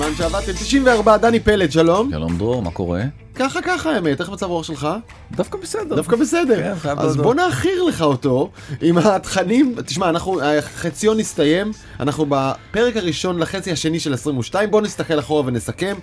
[0.00, 0.52] הזמן שעבדתם.
[0.52, 2.10] 94 דני פלד שלום.
[2.10, 3.02] שלום דרור, מה קורה?
[3.34, 4.20] ככה ככה האמת.
[4.20, 4.88] איך מצב רוח שלך?
[5.32, 5.96] דווקא בסדר.
[5.96, 6.62] דווקא בסדר.
[6.62, 7.16] כן, חייב אז.
[7.16, 8.50] בוא נאחיר לך אותו
[8.80, 9.74] עם התכנים.
[9.86, 11.72] תשמע אנחנו החציון הסתיים.
[12.00, 15.96] אנחנו בפרק הראשון לחצי השני של 22 בוא נסתכל אחורה ונסכם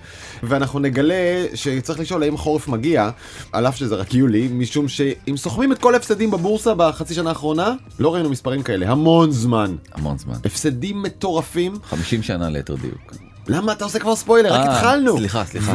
[0.44, 3.10] ואנחנו נגלה שצריך לשאול האם החורף מגיע
[3.52, 7.74] על אף שזה רק יולי משום שאם סוכמים את כל ההפסדים בבורסה בחצי שנה האחרונה
[8.00, 8.92] לא ראינו מספרים כאלה.
[8.92, 9.76] המון זמן.
[9.94, 10.36] המון זמן.
[10.46, 11.74] הפסדים מטורפים.
[11.90, 13.25] 50 שנה ליתר דיוק.
[13.48, 14.54] למה אתה עושה כבר ספוילר?
[14.54, 15.18] רק אה, התחלנו.
[15.18, 15.74] סליחה, סליחה.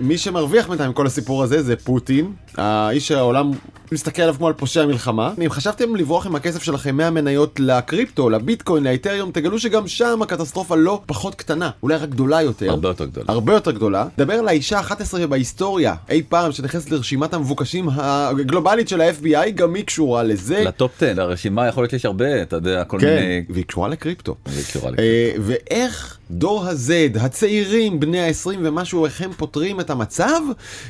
[0.00, 3.50] ומי שמרוויח בינתיים מכל הסיפור הזה זה פוטין, האיש שהעולם
[3.92, 5.32] מסתכל עליו כמו על פושע מלחמה.
[5.44, 11.00] אם חשבתם לברוח עם הכסף שלכם מהמניות לקריפטו, לביטקוין, לאתריום, תגלו שגם שם הקטסטרופה לא
[11.06, 12.70] פחות קטנה, אולי רק גדולה יותר.
[12.70, 13.24] הרבה יותר גדול.
[13.28, 14.06] הרבה יותר גדולה.
[14.18, 19.84] דבר על האישה ה-11 בהיסטוריה אי פעם שנכנסת לרשימת המבוקשים הגלובלית של ה-FBI, גם היא
[19.84, 20.64] קשורה לזה.
[20.64, 23.44] לטופ 10, לרשימה יכול להיות שיש הרבה, אתה יודע, כל כן, מיני...
[23.50, 24.36] והיא קשורה לקריפטו.
[24.46, 25.02] והיא קשורה לקריפטו.
[25.02, 30.40] אה, ואיך דור ה-Z, הצעירים בני ה-20 ומשהו, איך הם פותרים את המצב?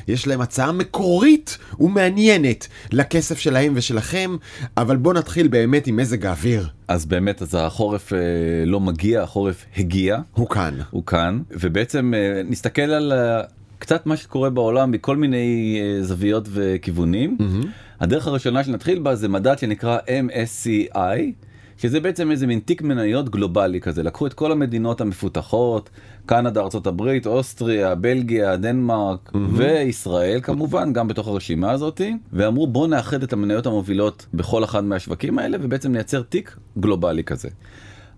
[0.07, 4.35] יש להם הצעה מקורית ומעניינת לכסף שלהם ושלכם,
[4.77, 6.67] אבל בואו נתחיל באמת עם מזג האוויר.
[6.87, 8.19] אז באמת, אז החורף אה,
[8.65, 10.73] לא מגיע, החורף הגיע, הוא כאן.
[10.91, 13.41] הוא כאן, ובעצם אה, נסתכל על אה,
[13.79, 17.37] קצת מה שקורה בעולם מכל מיני אה, זוויות וכיוונים.
[17.99, 21.19] הדרך הראשונה שנתחיל בה זה מדד שנקרא MSCI.
[21.77, 25.89] שזה בעצם איזה מין תיק מניות גלובלי כזה לקחו את כל המדינות המפותחות
[26.25, 33.33] קנדה הברית אוסטריה בלגיה דנמרק וישראל כמובן גם בתוך הרשימה הזאתי ואמרו בוא נאחד את
[33.33, 37.49] המניות המובילות בכל אחד מהשווקים האלה ובעצם נייצר תיק גלובלי כזה.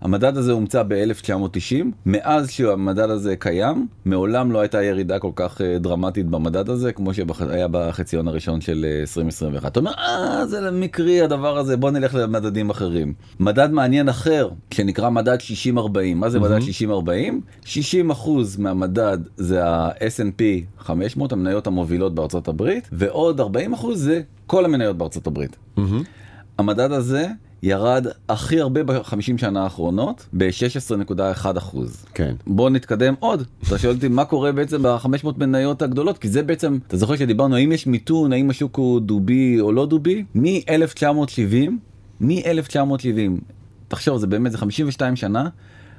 [0.05, 5.77] המדד הזה הומצא ב-1990, מאז שהמדד הזה קיים, מעולם לא הייתה ירידה כל כך אה,
[5.77, 9.71] דרמטית במדד הזה, כמו שהיה בחציון הראשון של אה, 2021.
[9.71, 13.13] אתה אומר, אה, זה מקרי הדבר הזה, בוא נלך למדדים אחרים.
[13.39, 15.37] מדד מעניין אחר, שנקרא מדד
[15.73, 15.79] 60-40.
[16.15, 17.65] מה זה מדד 60-40?
[17.65, 20.41] 60 אחוז מהמדד זה ה-S&P
[20.79, 25.57] 500, המניות המובילות בארצות הברית, ועוד 40 אחוז זה כל המניות בארצות הברית.
[26.57, 27.27] המדד הזה
[27.63, 32.05] ירד הכי הרבה בחמישים שנה האחרונות ב-16.1 אחוז.
[32.13, 32.35] כן.
[32.47, 33.43] בוא נתקדם עוד.
[33.67, 37.55] אתה שואל אותי מה קורה בעצם ב-500 מניות הגדולות כי זה בעצם אתה זוכר שדיברנו
[37.55, 41.71] האם יש מיתון האם השוק הוא דובי או לא דובי מ-1970
[42.21, 43.41] מ-1970
[43.87, 45.49] תחשוב זה באמת זה 52 שנה.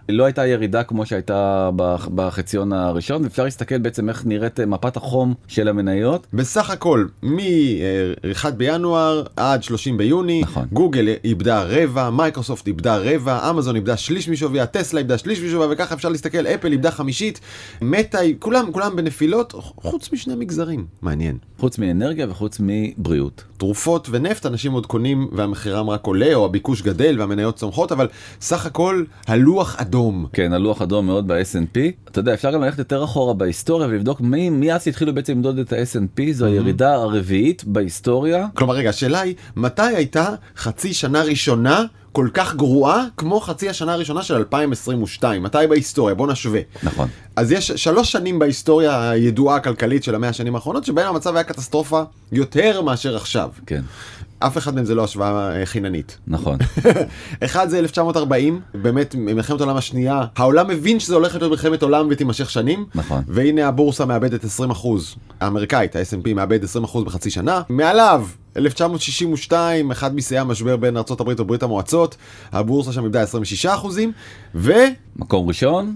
[0.09, 1.37] לא הייתה ירידה כמו שהייתה
[1.77, 7.07] בח- בחציון הראשון ואפשר להסתכל בעצם איך נראית אה, מפת החום של המניות בסך הכל,
[7.23, 10.67] מ-1 בינואר עד 30 ביוני, נכון.
[10.73, 15.95] גוגל איבדה רבע, מייקרוסופט איבדה רבע, אמזון איבדה שליש משוויה, טסלה איבדה שליש משוויה, וככה
[15.95, 17.41] אפשר להסתכל, אפל איבדה חמישית,
[17.83, 21.39] מטא, כולם, כולם בנפילות, חוץ משני מגזרים, מעניין.
[21.59, 23.45] חוץ מאנרגיה וחוץ מבריאות.
[23.59, 28.09] תרופות ונפט אנשים עוד קונים והמחירם רק עולה או הביקוש גדל והמניות צומחות אבל
[28.41, 30.27] סך הכל הלוח אדום.
[30.33, 31.79] כן, הלוח אדום מאוד ב-S&P.
[32.11, 35.59] אתה יודע, אפשר גם ללכת יותר אחורה בהיסטוריה ולבדוק מי, מי אז התחילו בעצם למדוד
[35.59, 38.47] את ה-S&P, זו הירידה הרביעית בהיסטוריה.
[38.55, 41.85] כלומר רגע השאלה היא מתי הייתה חצי שנה ראשונה
[42.17, 46.61] כל כך גרועה כמו חצי השנה הראשונה של 2022 מתי בהיסטוריה בוא נשווה.
[46.83, 47.09] נכון.
[47.37, 52.03] אז יש שלוש שנים בהיסטוריה הידועה הכלכלית של המאה השנים האחרונות שבהם המצב היה קטסטרופה
[52.33, 53.51] יותר מאשר עכשיו.
[53.67, 53.83] כן,
[54.39, 56.19] אף אחד מהם זה לא השוואה אה, חיננית.
[56.27, 56.59] נכון.
[57.45, 62.51] אחד זה 1940 באמת מלחמת העולם השנייה העולם מבין שזה הולך להיות מלחמת עולם ותימשך
[62.51, 63.23] שנים נכון.
[63.29, 64.71] והנה הבורסה מאבדת 20
[65.41, 68.27] האמריקאית ה-S&P מאבד 20 בחצי שנה מעליו
[68.57, 72.17] 1962 אחד משיאי המשבר בין הברית וברית המועצות
[72.53, 73.67] הבורסה שם איבדה 26
[74.55, 74.79] ו-1932
[75.17, 75.95] מקום ראשון,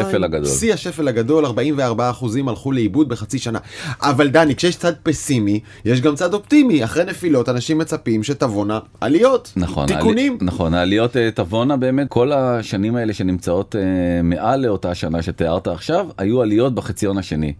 [0.00, 0.46] השפל הגדול.
[0.46, 2.08] שיא השפל הגדול 44
[2.48, 3.58] הלכו לאיבוד בחצי שנה
[4.02, 9.52] אבל דני כשיש צד פסימי יש גם צד אופטימי אחרי נפילות אנשים מצפים שתבואנה עליות
[9.56, 9.86] נכון.
[9.86, 13.82] תיקונים העלי- נכון, העליות אה, תבואנה באמת, כל השנים האלה שנמצאות אה,
[14.22, 17.52] מעל לאותה שנה שתיארת עכשיו, היו עליות בחציון השני.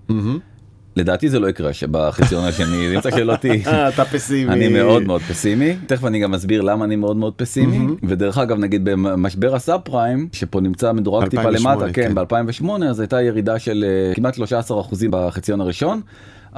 [0.98, 3.62] לדעתי זה לא יקרה שבחציון השני, רוצה שלא תהיי.
[3.94, 4.52] אתה פסימי.
[4.52, 8.58] אני מאוד מאוד פסימי תכף אני גם אסביר למה אני מאוד מאוד פסימי ודרך אגב
[8.58, 12.36] נגיד במשבר הסאב פריים שפה נמצא מדורג טיפה 2008, למטה כן כן.
[12.62, 16.00] ב2008 אז הייתה ירידה של אה, כמעט 13 אחוזים בחציון הראשון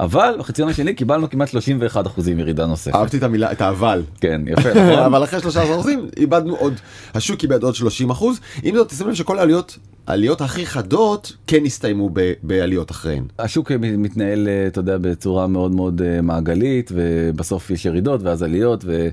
[0.01, 4.03] אבל בחציון השני קיבלנו כמעט 31 אחוזים ירידה נוספת אהבתי את המילה את האבל.
[4.21, 6.73] כן יפה נכון אבל אחרי 13 אחוזים איבדנו עוד
[7.13, 9.77] השוק איבד עוד 30 אחוז עם זאת תשימו לב שכל העליות
[10.07, 13.23] העליות הכי חדות כן הסתיימו ב- בעליות אחריהן.
[13.39, 18.83] השוק מתנהל אה, אתה יודע בצורה מאוד מאוד אה, מעגלית ובסוף יש ירידות ואז עליות
[18.85, 19.09] ו...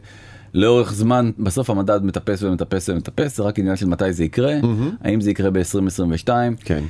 [0.55, 4.55] לאורך זמן בסוף המדד מטפס ומטפס ומטפס זה רק עניין של מתי זה יקרה
[5.05, 6.29] האם זה יקרה ב-2022
[6.65, 6.85] כן.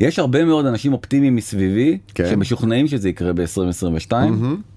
[0.00, 2.30] יש הרבה מאוד אנשים אופטימיים מסביבי כן.
[2.30, 4.12] שמשוכנעים שזה יקרה ב-2022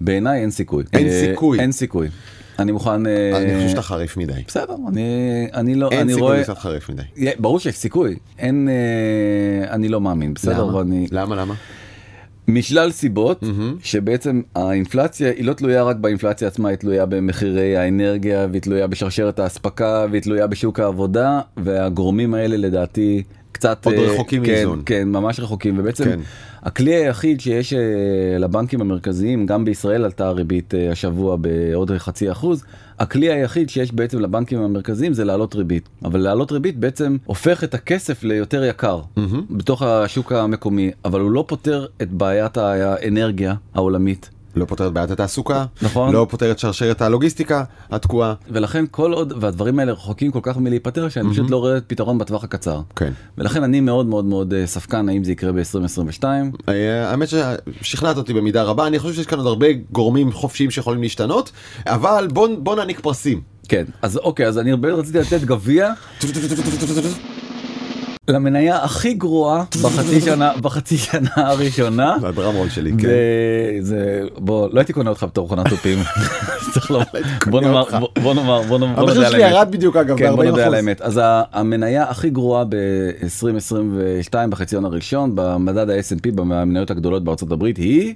[0.00, 1.60] בעיניי אין סיכוי אין אה, סיכוי.
[1.60, 2.08] אין סיכוי
[2.58, 3.06] אני מוכן...
[3.06, 4.32] אה, אני חושב שאתה חריף מדי.
[4.46, 6.42] בסדר, אני, אני לא, אין אני סיכוי רואה...
[6.42, 7.02] קצת חריף מדי.
[7.38, 10.76] ברור שיש סיכוי, אין, אה, אני לא מאמין, בסדר, למה?
[10.76, 11.06] ואני...
[11.12, 11.36] למה?
[11.36, 11.54] למה?
[12.48, 13.44] משלל סיבות
[13.82, 19.38] שבעצם האינפלציה היא לא תלויה רק באינפלציה עצמה היא תלויה במחירי האנרגיה והיא תלויה בשרשרת
[19.38, 23.22] האספקה והיא תלויה בשוק העבודה והגורמים האלה לדעתי
[23.54, 24.82] קצת עוד אה, רחוקים כן, מאיזון.
[24.86, 26.20] כן ממש רחוקים ובעצם כן.
[26.62, 27.78] הכלי היחיד שיש אה,
[28.38, 32.64] לבנקים המרכזיים גם בישראל עלתה הריבית אה, השבוע בעוד חצי אחוז
[32.98, 37.74] הכלי היחיד שיש בעצם לבנקים המרכזיים זה להעלות ריבית אבל להעלות ריבית בעצם הופך את
[37.74, 39.00] הכסף ליותר יקר
[39.50, 45.10] בתוך השוק המקומי אבל הוא לא פותר את בעיית האנרגיה העולמית לא פותר את בעיית
[45.10, 46.12] התעסוקה, נכון.
[46.12, 48.34] לא פותר את שרשרת הלוגיסטיקה התקועה.
[48.50, 52.44] ולכן כל עוד והדברים האלה רחוקים כל כך מלהיפטר שאני פשוט לא רואה פתרון בטווח
[52.44, 53.12] הקצר כן.
[53.38, 56.24] ולכן אני מאוד מאוד מאוד אה, ספקן האם זה יקרה ב-2022
[56.68, 61.02] אה, האמת ששכנעת אותי במידה רבה, אני חושב שיש כאן עוד הרבה גורמים חופשיים שיכולים
[61.02, 61.52] להשתנות,
[61.86, 63.40] אבל בוא, בוא נעניק פרסים.
[63.68, 65.92] כן אז אוקיי אז אני באמת רציתי לתת גביע
[68.28, 72.16] למניה הכי גרועה בחצי שנה בחצי שנה הראשונה.
[72.20, 73.08] זה הדרם רול שלי, כן.
[73.80, 75.98] זה, בוא לא הייתי קונה אותך בתור מכונת תופים.
[76.90, 77.04] לומר,
[77.46, 77.84] בוא נאמר.
[78.22, 79.40] בוא- נאמר בוא נאמר המחיר שלי.
[79.42, 80.76] ירד בדיוק אגב, כן, בוא נודה על ב-40%.
[80.76, 81.00] האמת.
[81.00, 81.20] אז
[81.52, 83.82] המניה הכי גרועה ב-2022
[84.50, 88.14] בחציון הראשון במדד ה-S&P במניות הגדולות בארצות הברית היא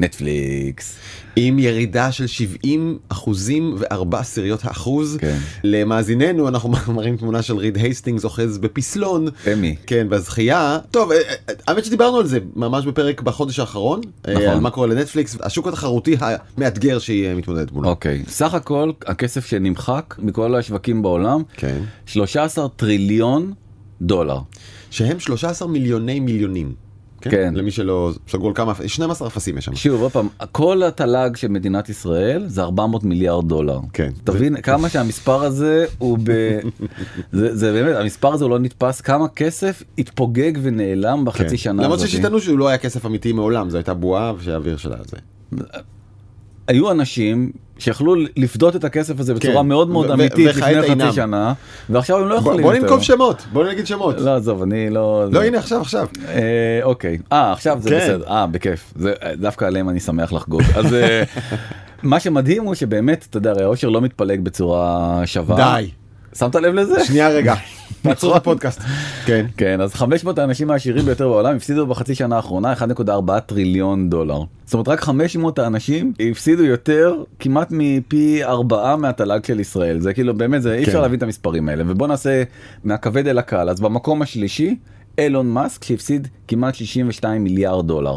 [0.00, 0.96] נטפליקס.
[1.36, 5.18] עם ירידה של 70 אחוזים וארבע עשיריות האחוז.
[5.20, 5.38] כן.
[5.64, 9.28] למאזיננו אנחנו מראים תמונה של ריד הייסטינגס אוחז בפסלון.
[9.52, 9.76] אמי.
[9.86, 10.78] כן, בזכייה.
[10.90, 14.00] טוב, אה, אה, האמת שדיברנו על זה ממש בפרק בחודש האחרון.
[14.28, 14.46] אה, נכון.
[14.48, 17.88] על מה קורה לנטפליקס, השוק התחרותי המאתגר שהיא מתמודדת מולו.
[17.88, 21.78] אוקיי סך הכל הכסף שנמחק מכל השווקים בעולם כן.
[22.06, 23.52] 13 טריליון
[24.02, 24.38] דולר.
[24.90, 26.74] שהם 13 מיליוני מיליונים.
[27.20, 27.54] כן.
[27.56, 29.74] למי שלא סגרו כמה, 12 אפסים יש שם.
[29.74, 33.78] שוב עוד פעם כל התל"ג של מדינת ישראל זה 400 מיליארד דולר.
[33.92, 34.10] כן.
[34.24, 36.30] תבין כמה שהמספר הזה הוא ב...
[37.32, 41.56] זה, זה באמת המספר הזה הוא לא נתפס כמה כסף התפוגג ונעלם בחצי כן.
[41.56, 42.00] שנה למרות.
[42.00, 45.16] ששיטענו שהוא לא היה כסף אמיתי מעולם, זו הייתה בועה שהאוויר שלה זה.
[46.68, 49.68] היו אנשים שיכלו לפדות את הכסף הזה בצורה כן.
[49.68, 51.06] מאוד מאוד אמיתית לפני אינם.
[51.06, 51.52] חצי שנה
[51.90, 52.86] ועכשיו הם לא בוא יכולים בוא יותר.
[52.86, 54.20] ננקוב שמות, בוא נגיד שמות.
[54.20, 55.24] לא עזוב אני לא...
[55.32, 56.06] לא הנה עכשיו עכשיו.
[56.28, 57.96] אה, אוקיי אה עכשיו זה כן.
[57.96, 61.22] בסדר אה בכיף זה דווקא עליהם אני שמח לחגוג אז אה,
[62.02, 65.90] מה שמדהים הוא שבאמת אתה יודע הרי העושר לא מתפלג בצורה שווה די.
[66.38, 67.54] שמת לב לזה שנייה רגע.
[68.04, 68.80] נעצור את הפודקאסט.
[69.26, 69.46] כן.
[69.56, 74.74] כן אז 500 האנשים העשירים ביותר בעולם הפסידו בחצי שנה האחרונה 1.4 טריליון דולר זאת
[74.74, 80.62] אומרת רק 500 האנשים הפסידו יותר כמעט מפי ארבעה מהתל"ג של ישראל זה כאילו באמת
[80.62, 81.00] זה אי אפשר כן.
[81.00, 82.42] להבין את המספרים האלה ובוא נעשה
[82.84, 84.76] מהכבד אל הקל אז במקום השלישי.
[85.20, 88.16] אילון מאסק שהפסיד כמעט 62 מיליארד דולר.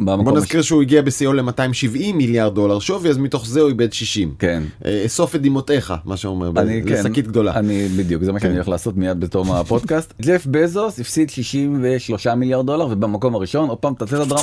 [0.00, 1.72] במקום בוא הש- נזכיר שהוא הגיע בשיאו ל-270
[2.14, 4.34] מיליארד דולר שווי, אז מתוך זה הוא איבד 60.
[4.38, 4.62] כן.
[4.84, 7.54] אה, אסוף את דמעותיך, מה שאומר, ב- אני כן, לשקית גדולה.
[7.54, 8.56] אני בדיוק זה מה שאני כן.
[8.56, 10.14] הולך לעשות מיד בתום הפודקאסט.
[10.26, 14.42] ג'ף בזוס הפסיד 63 מיליארד דולר ובמקום הראשון עוד פעם תעשה את הדרמה.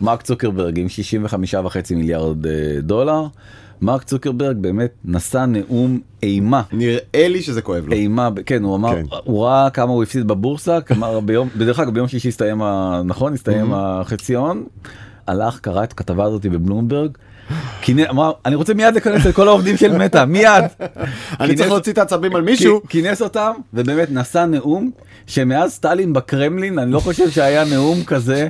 [0.00, 2.52] מרק צוקרברג עם 65 וחצי מיליארד אה,
[2.82, 3.26] דולר.
[3.82, 6.62] מרק צוקרברג באמת נשא נאום אימה.
[6.72, 6.98] נראה
[7.28, 7.92] לי שזה כואב לו.
[7.92, 9.02] אימה כן הוא אמר כן.
[9.24, 13.34] הוא ראה כמה הוא הפסיד בבורסה כלומר ביום בדרך אגב ביום שישי הסתיים ה- נכון
[13.34, 14.64] הסתיים החציון.
[15.26, 17.10] הלך קרא את הכתבה הזאת בבלומברג.
[17.82, 20.64] כינס- אמר אני רוצה מיד לכנס את כל העובדים של מטא מיד.
[21.40, 22.80] אני צריך להוציא את העצבים על מישהו.
[22.88, 24.90] כינס אותם ובאמת נשא נאום
[25.26, 28.48] שמאז סטלין בקרמלין אני לא חושב שהיה נאום כזה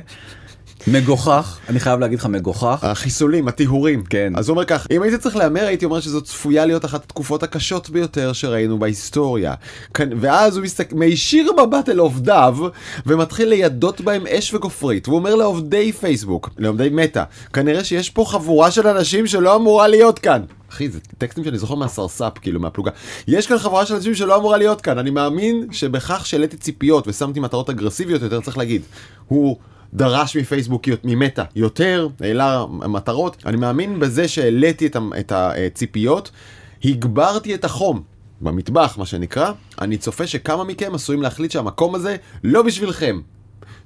[0.87, 2.79] מגוחך אני חייב להגיד לך מגוחך.
[2.83, 4.03] החיסולים, הטיהורים.
[4.09, 4.33] כן.
[4.35, 7.43] אז הוא אומר כך, אם הייתי צריך להמר הייתי אומר שזאת צפויה להיות אחת התקופות
[7.43, 9.53] הקשות ביותר שראינו בהיסטוריה.
[9.93, 12.57] כאן- ואז הוא מסתכל, מישיר מבט אל עובדיו
[13.05, 15.07] ומתחיל לידות בהם אש וגופרית.
[15.07, 17.23] והוא אומר לעובדי פייסבוק, לעובדי מטא,
[17.53, 20.41] כנראה שיש פה חבורה של אנשים שלא אמורה להיות כאן.
[20.71, 22.91] אחי, זה טקסטים שאני זוכר מהסרסאפ, כאילו, מהפלוגה.
[23.27, 24.97] יש כאן חבורה של אנשים שלא אמורה להיות כאן.
[24.97, 28.81] אני מאמין שבכך שהעליתי ציפיות ושמתי מטרות אגרסיביות יותר, צריך להגיד,
[29.27, 29.57] הוא
[29.93, 33.37] דרש מפייסבוק, ממטא, יותר, העלה מטרות.
[33.45, 36.31] אני מאמין בזה שהעליתי את, הציפיות,
[36.85, 38.01] הגברתי את החום.
[38.41, 43.21] במטבח, מה שנקרא, אני צופה שכמה מכם עשויים להחליט שהמקום הזה לא בשבילכם.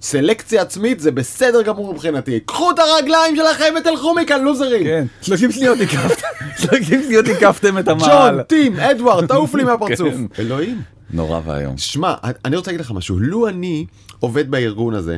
[0.02, 2.40] סלקציה עצמית זה בסדר גמור מבחינתי.
[2.40, 4.84] קחו את הרגליים שלכם ותלכו מכאן, לוזרים!
[4.84, 6.28] כן 30 שניות הקפתם
[6.72, 8.42] 30 שניות הקפתם את ג'ון, המעל.
[8.42, 10.14] טים, אדוארד, תעוף לי מהפרצוף.
[10.14, 10.42] כן.
[10.42, 10.82] אלוהים.
[11.12, 11.78] נורא ואיום.
[11.78, 12.14] שמע,
[12.46, 13.86] אני רוצה להגיד לך משהו, לו אני
[14.20, 15.18] עובד בארגון הזה,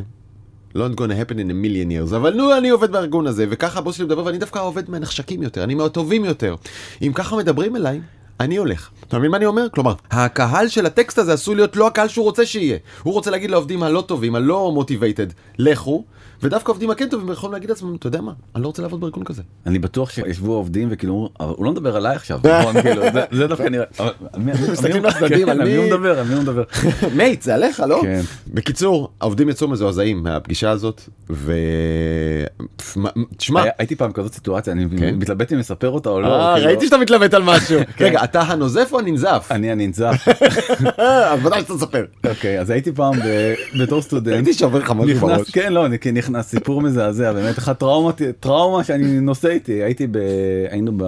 [0.76, 3.96] לא gonna happen in a million years, אבל נו אני עובד בארגון הזה, וככה הבוס
[3.96, 6.56] שלי מדבר, ואני דווקא עובד מהנחשקים יותר, אני מהטובים יותר.
[7.02, 8.02] אם ככה מדברים אליי,
[8.40, 8.90] אני הולך.
[9.08, 9.68] אתה מבין מה אני אומר?
[9.74, 12.78] כלומר, הקהל של הטקסט הזה עשוי להיות לא הקהל שהוא רוצה שיהיה.
[13.04, 16.04] הוא רוצה להגיד לעובדים הלא טובים, הלא מוטיבייטד, לכו,
[16.44, 19.24] ודווקא העובדים הכן טובים יכולים להגיד לעצמם, אתה יודע מה, אני לא רוצה לעבוד בארגון
[19.24, 19.42] כזה.
[19.66, 23.64] אני בטוח שישבו עובדים וכאילו "אבל הוא לא מדבר עליי עכשיו נכון כאילו זה- דווקא
[23.64, 23.86] נראה.
[24.00, 26.64] על מי- מסתכלים לצדדים, כן, על הוא מדבר על מי הוא מדבר.
[27.18, 28.00] מייט, זה עליך, לא?
[28.04, 28.22] כן.
[28.48, 31.54] בקיצור, העובדים יצאו מזועזעים מהפגישה הזאת, ו...
[33.38, 35.16] תשמע, הייתי פעם כזאת סיטואציה אני כן.
[35.16, 36.28] מתלבט אם לספר אותה או לא.
[36.42, 37.80] אה, כאילו, ראיתי שאתה מתלבט על משהו.
[38.00, 39.48] רגע, אתה הנוזף או הננזף?
[39.52, 40.28] אני הננזף.
[40.98, 42.06] אז ודאי שאתה תספר.
[42.30, 43.14] אוקיי אז הייתי פעם
[43.80, 44.34] בתור סטודנט.
[44.36, 45.50] הייתי שובר לך משהו בראש.
[45.52, 50.08] כן לא אני כן נכנס סיפור מזעזע באמת אחת טראומה טראומה שאני נושא איתי הייתי
[50.08, 50.18] ב...
[50.70, 51.04] היינו ב...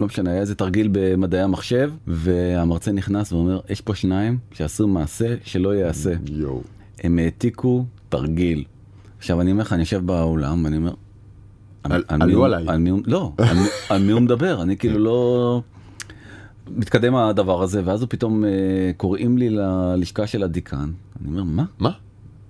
[0.00, 5.34] לא משנה היה איזה תרגיל במדעי המחשב והמרצה נכנס ואומר יש פה שניים שעשו מעשה
[5.44, 6.62] שלא ייעשה יואו.
[7.04, 8.64] הם העתיקו תרגיל.
[9.18, 10.92] עכשיו אני אומר לך אני יושב באולם אני אומר.
[11.84, 12.64] על- על עלו הוא- עליי.
[12.68, 13.56] על מי לא על
[13.88, 15.62] על מי הוא מדבר אני כאילו לא.
[16.76, 18.50] מתקדם הדבר הזה ואז הוא פתאום אה,
[18.96, 21.90] קוראים לי ללשכה של הדיקן אני אומר מה מה?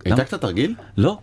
[0.07, 0.17] למה?
[0.19, 0.75] העתקת תרגיל?
[0.97, 1.19] לא.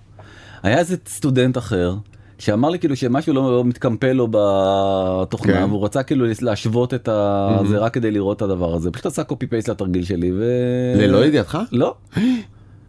[0.63, 1.95] היה איזה סטודנט אחר
[2.39, 5.63] שאמר לי כאילו שמשהו לא לא מתקמפל לו בתוכנה כן.
[5.63, 7.09] והוא רצה כאילו להשוות את
[7.69, 10.43] זה רק כדי לראות את הדבר הזה פשוט עשה קופי פייסט לתרגיל שלי ו...
[10.95, 11.57] ללא ידיעתך?
[11.71, 11.95] לא.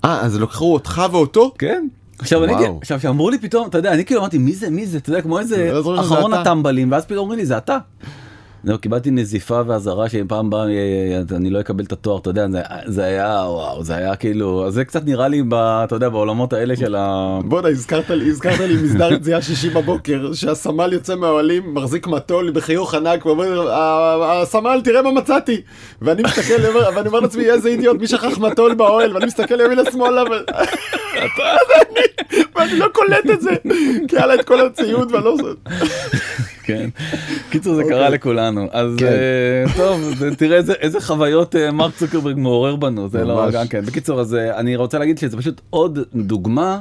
[0.04, 1.52] אה, אז לקחו אותך ואותו?
[1.58, 1.86] כן.
[2.18, 2.54] עכשיו אני.
[2.54, 5.10] כאילו- עכשיו שאמרו לי פתאום אתה יודע אני כאילו אמרתי מי זה מי זה אתה
[5.10, 6.32] יודע כמו איזה לא אחרון.
[6.34, 7.78] הטמבלים ואז פתאום אומרים לי זה אתה.
[8.64, 12.60] זהו, קיבלתי נזיפה ואזהרה שפעם באה אה, אני לא אקבל את התואר אתה יודע זה,
[12.86, 16.76] זה היה וואו זה היה כאילו זה קצת נראה לי ב, אתה יודע בעולמות האלה
[16.76, 17.38] של ה...
[17.44, 22.94] בואנה, הזכרת לי, הזכרת לי מסדר יציאה שישי בבוקר, שהסמל יוצא מהאוהלים, מחזיק מטול בחיוך
[22.94, 25.60] ענק, ואומר, "ה- הסמל, תראה מה מצאתי.
[26.02, 26.62] ואני מסתכל,
[26.96, 30.26] ואני אומר לעצמי, איזה אידיוט, מי שכח מטול באוהל, ואני מסתכל ימינה שמאלה, ו-
[32.56, 33.50] ואני- לא קולט את זה,
[34.08, 35.36] כי היה לה את כל הציוד, ואני לא...
[36.64, 36.88] כן.
[37.50, 37.96] קיצור זה אוקיי.
[37.96, 39.06] קרה לכולנו אז כן.
[39.06, 43.54] אה, טוב זה- תראה איזה איזה חוויות אה, מרק צוקרברג מעורר בנו זה לא ממש.
[43.54, 46.80] גם כן בקיצור אז אה, אני רוצה להגיד שזה פשוט עוד דוגמה.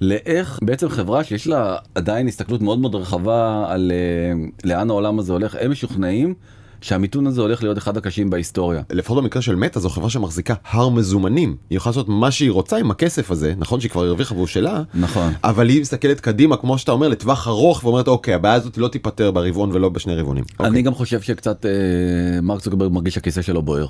[0.00, 4.32] לאיך בעצם חברה שיש לה עדיין הסתכלות מאוד מאוד רחבה על אה,
[4.64, 6.34] לאן העולם הזה הולך הם משוכנעים
[6.80, 8.82] שהמיתון הזה הולך להיות אחד הקשים בהיסטוריה.
[8.92, 11.56] לפחות במקרה של מטא זו חברה שמחזיקה הר מזומנים.
[11.70, 14.82] היא יכולה לעשות מה שהיא רוצה עם הכסף הזה, נכון שהיא כבר הרוויחה והוא שלה,
[14.94, 15.32] נכון.
[15.44, 19.30] אבל היא מסתכלת קדימה, כמו שאתה אומר, לטווח ארוך, ואומרת, אוקיי, הבעיה הזאת לא תיפתר
[19.30, 20.44] ברבעון ולא בשני רבעונים.
[20.60, 23.86] אני גם חושב שקצת אה, מרק צוקרברג מרגיש שהכיסא שלו בוער.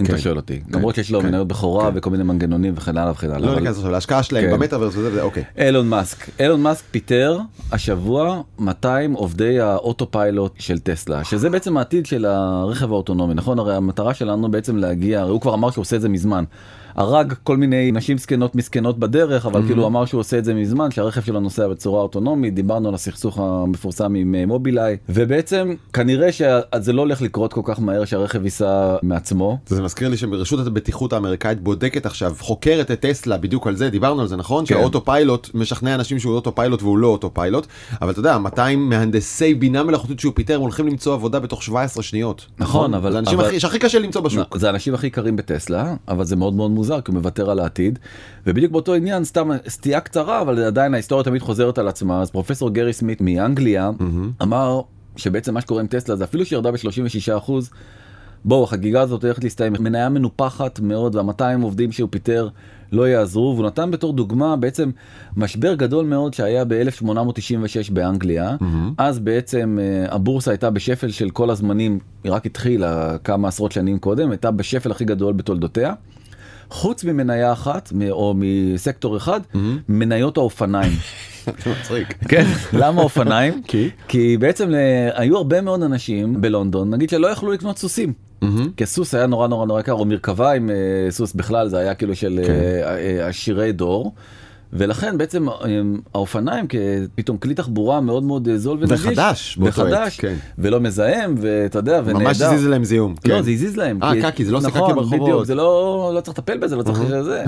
[0.00, 0.12] אם כן.
[0.12, 1.26] אתה שואל אותי למרות שיש לו כן.
[1.26, 3.48] מניות בכורה וכל מיני מנגנונים וכן הלאה וכן הלאה.
[3.50, 4.52] לא ניכנס עכשיו להשקעה שלהם כן.
[4.52, 5.44] במטאוורס וזה וזה, אוקיי.
[5.58, 7.38] אילון מאסק אילון מאסק פיטר
[7.72, 13.74] השבוע 200 עובדי ה autopilot של טסלה שזה בעצם העתיד של הרכב האוטונומי נכון הרי
[13.74, 16.44] המטרה שלנו בעצם להגיע הרי הוא כבר אמר שהוא עושה את זה מזמן.
[16.98, 20.54] הרג כל מיני נשים זקנות מסכנות בדרך אבל כאילו הוא אמר שהוא עושה את זה
[20.54, 26.32] מזמן שהרכב שלו נוסע בצורה אוטונומית דיברנו על הסכסוך המפורסם עם אה, מובילאיי ובעצם כנראה
[26.32, 29.58] שזה לא הולך לקרות כל כך מהר שהרכב ייסע מעצמו.
[29.66, 34.20] זה מזכיר לי שרשות הבטיחות האמריקאית בודקת עכשיו, חוקרת את טסלה בדיוק על זה, דיברנו
[34.20, 34.64] על זה נכון?
[34.66, 34.74] כן.
[34.74, 37.66] שה autopilot משכנע אנשים שהוא autopilot והוא לא autopilot,
[38.02, 42.46] אבל אתה יודע, 200 מהנדסי בינה מלאכותית שהוא פיטר, הולכים למצוא עבודה בתוך 17 שניות.
[42.58, 44.56] נכון, אבל- זה האנשים אבל- הכי- שהכי קשה למצוא בשוק.
[44.58, 47.98] זה האנשים הכי יקרים בטסלה אבל זה מאוד מאוד מוזר כי הוא מוותר על העתיד.
[48.46, 52.22] ובדיוק באותו עניין סתם סטייה קצרה אבל עדיין ההיסטוריה תמיד חוזרת על עצמה.
[52.22, 53.90] אז פרופסור גרי סמית מאנגליה
[54.42, 54.80] אמר
[55.16, 57.36] שבעצם מה שקורה עם טסלה זה אפילו שירדה ב-36.
[57.36, 57.70] אחוז.
[58.44, 59.72] בואו החגיגה הזאת הולכת להסתיים.
[59.80, 62.48] מניה מנופחת מאוד וה-200 עובדים שהוא פיטר
[62.92, 64.90] לא יעזרו והוא נתן בתור דוגמה בעצם
[65.36, 68.56] משבר גדול מאוד שהיה ב-1896 באנגליה.
[68.98, 73.98] אז בעצם אה, הבורסה הייתה בשפל של כל הזמנים היא רק התחילה כמה עשרות שנים
[73.98, 75.94] קודם הייתה בשפל הכי גדול בתולדותיה.
[76.70, 79.40] חוץ ממניה אחת או מסקטור אחד
[79.88, 80.92] מניות האופניים.
[81.70, 82.14] מצחיק.
[82.28, 83.90] כן למה אופניים כי?
[84.08, 84.74] כי בעצם ל-
[85.14, 88.12] היו הרבה מאוד אנשים בלונדון נגיד שלא יכלו לקנות סוסים.
[88.76, 90.74] כי סוס היה נורא נורא נורא יקר או מרכבה עם אה,
[91.10, 92.52] סוס בכלל זה היה כאילו של כן.
[92.52, 94.12] אה, אה, עשירי דור.
[94.72, 95.54] ולכן בעצם אה,
[96.14, 99.00] האופניים כפתאום כלי תחבורה מאוד מאוד אה, זול ונגיש.
[99.06, 100.34] וחדש וחדש כן.
[100.58, 102.24] ולא מזהם ואתה יודע ונהדר.
[102.24, 103.14] ממש הזיז להם זיהום.
[103.24, 103.42] לא כן.
[103.42, 104.02] זה הזיז להם.
[104.02, 105.20] אה, כי- קקי, זה לא נכון, ברחובות.
[105.20, 107.44] בדיוק, זה לא לא צריך לטפל בזה לא צריך זה.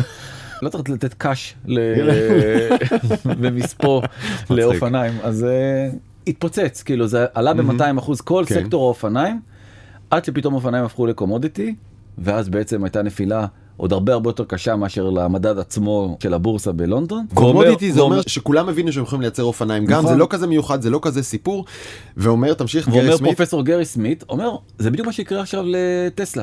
[0.63, 1.55] לא צריך לתת קאש
[3.25, 4.03] במספוא
[4.51, 5.89] לאופניים אז אה,
[6.27, 8.55] התפוצץ כאילו זה עלה ב-200 אחוז כל כן.
[8.55, 9.41] סקטור האופניים
[10.11, 11.75] עד שפתאום אופניים הפכו לקומודיטי
[12.19, 13.47] ואז בעצם הייתה נפילה
[13.81, 17.27] עוד הרבה הרבה יותר קשה מאשר למדד עצמו של הבורסה בלונדון.
[17.35, 20.13] קומודיטי זה ואומר- אומר שכולם הבינו שהם יכולים לייצר אופניים גם נכון.
[20.13, 21.65] זה לא כזה מיוחד זה לא כזה סיפור
[22.17, 26.43] ואומר תמשיך גרי ואומר סמית פרופסור גרי סמית אומר זה בדיוק מה שיקרה עכשיו לטסלה.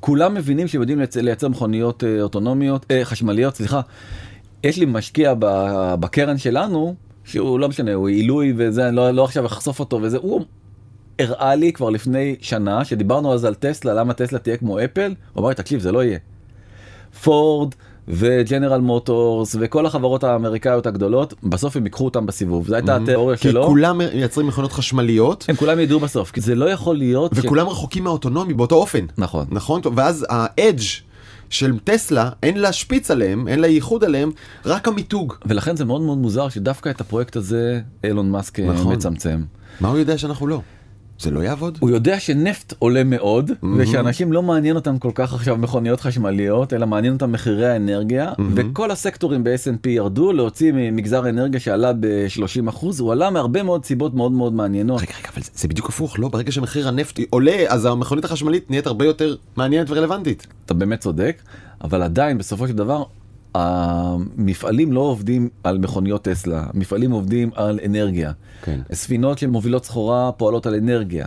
[0.00, 3.80] כולם מבינים שהם יודעים לייצר, מכוניות אה, אוטונומיות אה, חשמליות סליחה.
[4.64, 9.24] יש לי משקיע ב- בקרן שלנו שהוא לא משנה הוא עילוי וזה אני לא, לא
[9.24, 10.40] עכשיו אחשוף אותו וזה הוא
[11.18, 15.40] הראה לי כבר לפני שנה שדיברנו אז על טסלה למה טסלה תהיה כמו אפל הוא
[15.40, 16.18] אמר לי תקשיב זה לא יהיה.
[17.22, 17.74] פורד
[18.08, 23.48] וג'נרל מוטורס וכל החברות האמריקאיות הגדולות בסוף הם ייקחו אותם בסיבוב זו הייתה התיאוריה כי
[23.48, 23.66] שלו.
[23.66, 27.32] כולם מייצרים מכונות חשמליות, הם כולם ידעו בסוף כי זה לא יכול להיות.
[27.34, 29.06] ש- וכולם רחוקים מהאוטונומי באותו אופן.
[29.18, 29.46] נכון.
[29.50, 29.80] נכון?
[29.94, 30.82] ואז האדג'
[31.50, 34.30] של טסלה, אין לה שפיץ עליהם, אין לה ייחוד עליהם,
[34.66, 35.34] רק המיתוג.
[35.46, 38.94] ולכן זה מאוד מאוד מוזר שדווקא את הפרויקט הזה אילון מאסק אה, נכון.
[38.94, 39.40] מצמצם.
[39.80, 40.60] מה הוא יודע שאנחנו לא?
[41.20, 41.78] זה לא יעבוד?
[41.80, 46.86] הוא יודע שנפט עולה מאוד ושאנשים לא מעניין אותם כל כך עכשיו מכוניות חשמליות אלא
[46.86, 53.30] מעניין אותם מחירי האנרגיה וכל הסקטורים ב-S&P ירדו להוציא ממגזר אנרגיה שעלה ב-30% הוא עלה
[53.30, 55.00] מהרבה מאוד סיבות מאוד מאוד מעניינות.
[55.00, 56.28] רגע, רגע, אבל זה, זה בדיוק הפוך, לא?
[56.28, 60.46] ברגע שמחיר הנפט עולה, אז המכונית החשמלית נהיית הרבה יותר מעניינת ורלוונטית.
[60.66, 61.42] אתה באמת צודק
[61.84, 63.04] אבל עדיין בסופו של דבר
[63.54, 68.32] המפעלים לא עובדים על מכוניות טסלה המפעלים עובדים על אנרגיה.
[68.62, 68.80] כן.
[68.92, 71.26] ספינות שמובילות סחורה פועלות על אנרגיה.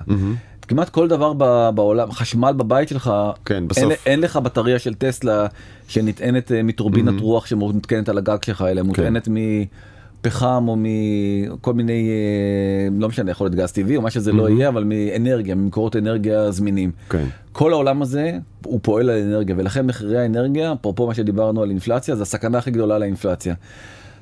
[0.68, 3.12] כמעט כל דבר ב- בעולם חשמל בבית שלך
[3.46, 3.84] כן, בסוף.
[3.84, 5.48] אין, אין לך בטריה של טסלה
[5.88, 9.27] שנטענת אה, מטורבינת רוח שמותקנת על הגג שלך אלא מותקנת
[10.25, 14.50] מפחם או מכל מיני אה, לא משנה יכול להיות גז טבעי או מה שזה לא
[14.50, 16.92] יהיה אבל מאנרגיה ממקורות אנרגיה זמינים.
[17.10, 17.25] כן.
[17.51, 22.15] כל העולם הזה הוא פועל על אנרגיה ולכן מחירי האנרגיה אפרופו מה שדיברנו על אינפלציה
[22.15, 23.56] זה הסכנה הכי גדולה לאינפלציה.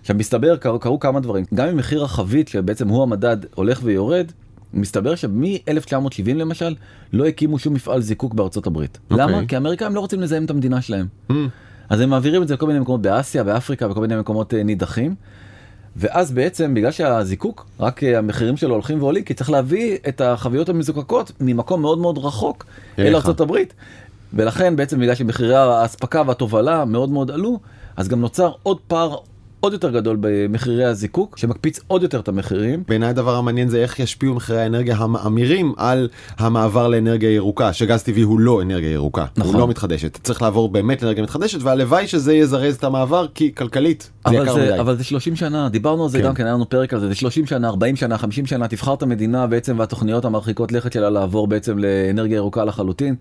[0.01, 4.25] עכשיו מסתבר קרו, קרו כמה דברים גם אם מחיר החבית שבעצם הוא המדד הולך ויורד.
[4.74, 6.75] מסתבר שמ-1970 למשל
[7.13, 9.00] לא הקימו שום מפעל זיקוק בארצות הברית.
[9.12, 9.25] אוקיי.
[9.25, 9.46] למה?
[9.48, 11.08] כי האמריקאים לא רוצים לזהם את המדינה שלהם.
[11.89, 15.15] אז הם מעבירים את זה לכל מיני מקומות באסיה, באפריקה, וכל מיני מקומות אה, נידחים.
[15.95, 20.69] ואז בעצם בגלל שהזיקוק רק אה, המחירים שלו הולכים ועולים כי צריך להביא את החביות
[20.69, 22.65] המזוקקות ממקום מאוד מאוד רחוק
[23.00, 23.74] אל הברית.
[24.33, 27.60] ולכן בעצם בגלל שמחירי האספקה והתובלה מאוד מאוד עלו
[27.98, 29.15] אז גם נוצר עוד פער
[29.62, 32.84] עוד יותר גדול במחירי הזיקוק שמקפיץ עוד יותר את המחירים.
[32.88, 38.22] בעיניי הדבר המעניין זה איך ישפיעו מחירי האנרגיה המאמירים על המעבר לאנרגיה ירוקה, שגז טבעי
[38.22, 39.53] הוא לא אנרגיה ירוקה, נכון.
[39.53, 40.20] הוא לא מתחדשת.
[40.24, 44.62] צריך לעבור באמת לאנרגיה מתחדשת, והלוואי שזה יזרז את המעבר, כי כלכלית זה יקר זה,
[44.62, 44.80] מדי.
[44.80, 46.24] אבל זה 30 שנה דיברנו על זה כן.
[46.24, 48.94] גם כן היה לנו פרק על זה זה 30 שנה 40 שנה 50 שנה תבחר
[48.94, 53.16] את המדינה בעצם והתוכניות המרחיקות לכת שלה לעבור בעצם לאנרגיה ירוקה לחלוטין.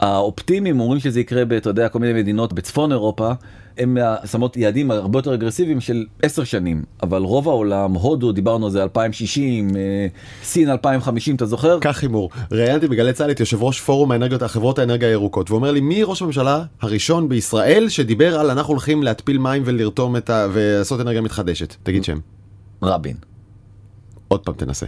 [0.00, 3.32] האופטימיים אומרים שזה יקרה אתה יודע כל מיני מדינות בצפון אירופה
[3.78, 8.72] הם שמות יעדים הרבה יותר אגרסיביים של 10 שנים אבל רוב העולם הודו דיברנו על
[8.72, 10.06] זה 2060 אה,
[10.42, 12.30] סין 2050 אתה זוכר כך הימור.
[12.52, 16.02] ראיינתי בגלי צה"ל את יושב ראש פורום האנרגיות, החברות האנרגיה הירוקות, והוא אומר לי מי
[16.02, 20.46] ראש הממשלה הראשון בישראל שדיבר על אנחנו הולכים להתפיל מים ולרתום את ה...
[20.52, 21.74] ולעשות אנרגיה מתחדשת.
[21.82, 22.18] תגיד שם.
[22.82, 23.16] רבין
[24.28, 24.86] עוד פעם תנסה.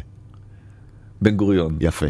[1.23, 2.07] בן גוריון יפה.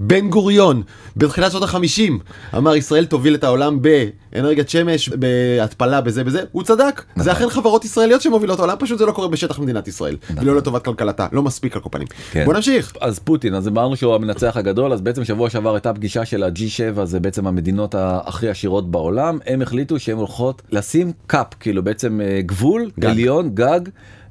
[0.00, 0.82] בן גוריון,
[1.16, 2.18] בתחילת שנות החמישים,
[2.56, 7.02] אמר ישראל תוביל את העולם באנרגיית שמש, בהתפלה, בזה בזה, הוא צדק.
[7.16, 10.16] זה אכן חברות ישראליות שמובילות העולם, פשוט זה לא קורה בשטח מדינת ישראל.
[10.36, 12.06] ולא לטובת כלכלתה, לא מספיק על כל פנים.
[12.30, 12.44] כן.
[12.44, 12.92] בוא נמשיך.
[13.00, 17.04] אז פוטין אז אמרנו שהוא המנצח הגדול אז בעצם שבוע שעבר הייתה פגישה של ה-G7
[17.04, 22.40] זה בעצם המדינות הכי עשירות בעולם הם החליטו שהן הולכות לשים קאפ כאילו בעצם אה,
[22.46, 23.06] גבול גג.
[23.06, 23.80] עליון גג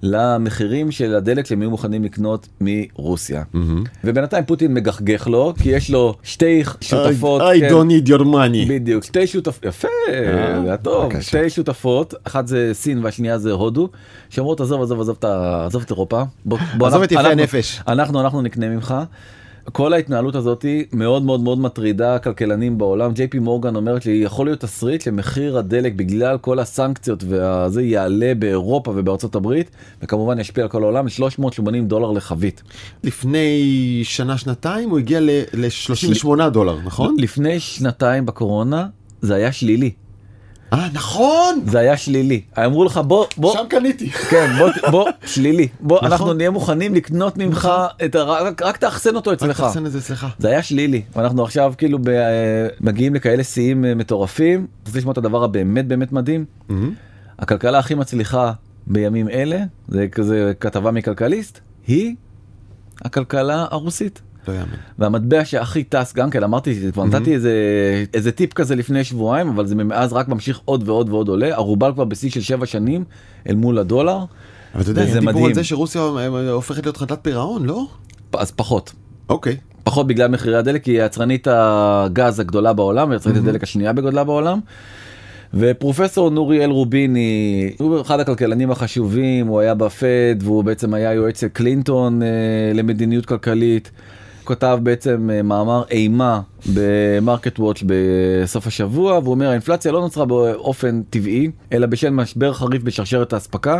[0.03, 3.43] למחירים של הדלק שהם היו מוכנים לקנות מרוסיה
[4.03, 8.69] ובינתיים פוטין מגחגך לו כי יש לו שתי שותפות I כן, don't need your money.
[8.69, 11.19] בדיוק שתי שותפות יפה זה היה טוב.
[11.21, 13.89] שתי שותפות אחת זה סין והשנייה זה הודו
[14.29, 15.17] שאומרות עזוב עזוב עזוב
[15.65, 17.81] עזוב את אירופה בוא, בוא עזוב אנחנו- את יפי אנחנו- הנפש.
[17.87, 18.95] אנחנו אנחנו נקנה ממך.
[19.71, 24.59] כל ההתנהלות הזאת מאוד מאוד מאוד מטרידה כלכלנים בעולם ג'יי פי מורגן אומרת שיכול להיות
[24.59, 30.83] תסריט שמחיר הדלק בגלל כל הסנקציות וזה יעלה באירופה ובארצות הברית וכמובן ישפיע על כל
[30.83, 32.63] העולם 380 דולר לחבית.
[33.03, 37.15] לפני שנה שנתיים הוא הגיע ל-38 דולר, נכון?
[37.19, 38.87] לפני שנתיים בקורונה
[39.21, 39.91] זה היה שלילי
[40.73, 41.61] אה, נכון!
[41.65, 44.09] זה היה שלילי אמרו לך בוא בוא שם קניתי.
[44.09, 46.11] כן בוא בוא שלילי בוא נכון.
[46.11, 47.69] אנחנו נהיה מוכנים לקנות ממך
[48.05, 48.23] את ה...
[48.23, 49.61] רק, רק תאחסן אותו רק אצלך.
[49.61, 50.27] תחסן את זה אצלך.
[50.39, 52.09] זה היה שלילי ואנחנו עכשיו כאילו ב...
[52.09, 54.67] אה, מגיעים לכאלה שיאים אה, מטורפים.
[54.85, 56.45] רוצה לשמוע את הדבר הבאמת באמת מדהים.
[57.39, 58.51] הכלכלה הכי מצליחה
[58.87, 62.15] בימים אלה זה כזה כתבה מכלכליסט היא
[63.01, 64.21] הכלכלה הרוסית.
[64.47, 64.75] לא יאמן.
[64.99, 67.53] והמטבע שהכי טס גם כן אמרתי כבר נתתי איזה
[68.13, 71.93] איזה טיפ כזה לפני שבועיים אבל זה מאז רק ממשיך עוד ועוד ועוד עולה הרובל
[71.93, 73.03] כבר בשיא של שבע שנים
[73.49, 74.17] אל מול הדולר.
[74.73, 75.45] אבל אתה יודע, היה דיבור מדהים.
[75.45, 77.87] על זה שרוסיה אה, הופכת להיות חדלת פירעון, לא?
[78.33, 78.93] אז פחות.
[79.29, 79.57] אוקיי.
[79.83, 84.59] פחות בגלל מחירי הדלק היא יצרנית הגז הגדולה בעולם ויצרנית הדלק השנייה בגודלה בעולם.
[85.53, 91.47] ופרופסור נוריאל רוביני הוא אחד הכלכלנים החשובים הוא היה בפד והוא בעצם היה יועץ של
[91.47, 92.27] קלינטון אה,
[92.73, 93.91] למדיניות כלכלית.
[94.47, 96.41] כתב בעצם אה, מאמר אימה
[96.73, 102.83] במרקט וואץ' בסוף השבוע והוא אומר האינפלציה לא נוצרה באופן טבעי אלא בשל משבר חריף
[102.83, 103.79] בשרשרת האספקה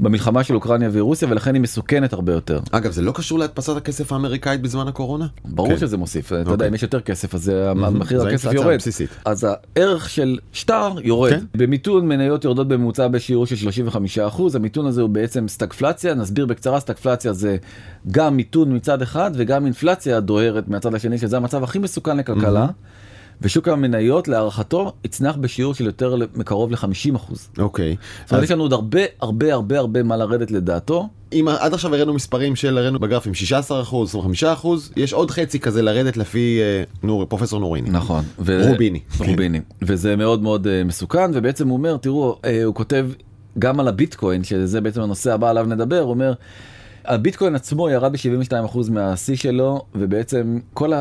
[0.00, 2.60] במלחמה של אוקראינה ורוסיה ולכן היא מסוכנת הרבה יותר.
[2.70, 5.26] אגב, זה לא קשור להדפסת הכסף האמריקאית בזמן הקורונה?
[5.44, 5.78] ברור כן.
[5.78, 6.68] שזה מוסיף אתה יודע אוקיי.
[6.68, 9.10] אם יש יותר כסף אז זה- מחיר הכסף יורד הבסיסית.
[9.24, 9.46] אז
[9.76, 11.44] הערך של שטר יורד כן.
[11.54, 13.68] במיתון מניות יורדות בממוצע בשיעור של
[14.36, 17.56] 35% המיתון הזה הוא בעצם סטגפלציה נסביר בקצרה סטגפלציה זה
[18.10, 22.66] גם מיתון מצד אחד וגם אינפלציה דוהרת מהצד השני שזה המצב הכי מסוכן לכלכלה.
[23.40, 27.34] ושוק המניות להערכתו יצנח בשיעור של יותר מקרוב ל-50%.
[27.34, 27.86] זאת אוקיי.
[27.86, 31.08] אומרת אז יש לנו עוד הרבה הרבה הרבה הרבה מה לרדת לדעתו.
[31.32, 35.60] אם עד עכשיו הראינו מספרים של הראינו בגרפים 16 אחוז, 25 אחוז, יש עוד חצי
[35.60, 37.90] כזה לרדת לפי אה, נור, פרופסור נוריני.
[37.90, 38.24] נכון.
[38.38, 39.00] ו- רוביני.
[39.18, 39.60] רוביני.
[39.82, 43.08] וזה מאוד מאוד אה, מסוכן ובעצם הוא אומר תראו אה, הוא כותב
[43.58, 46.32] גם על הביטקוין שזה בעצם הנושא הבא עליו נדבר הוא אומר.
[47.04, 50.92] הביטקוין עצמו ירד ב-72% מהשיא שלו ובעצם כל